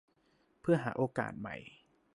[0.61, 1.55] เพื่อหาโอกาสใหม่